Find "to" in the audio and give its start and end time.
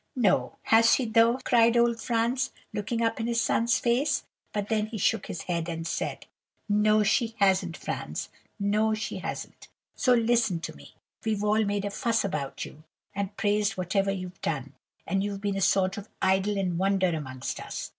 10.61-10.75